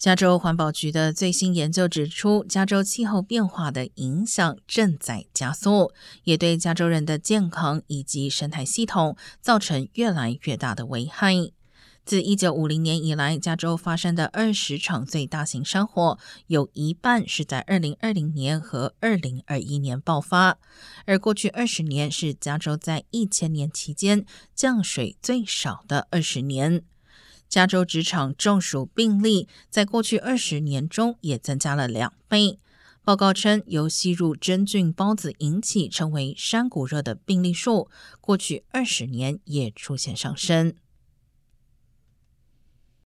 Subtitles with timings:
[0.00, 5.92] 加州环保局的最新研究指出，加州气候变化的影响正在加速，
[6.24, 11.34] 也对加州人的健康以及生态系统造成越来越大的危害。
[12.06, 20.56] 自一九五零年以来，加州发生的二十场最大型山火，有一半是在二零二零年和二零二一年爆发，
[21.04, 24.24] 而过去二十年是加州在一千年期间
[24.54, 26.84] 降水最少的二十年。
[27.50, 32.60] 加州职场中暑病例在过去二十年中也增加了两倍。
[33.02, 40.74] 报告称，由吸入真菌孢子引起称为山谷热的病例数，过去二十年也出现上升。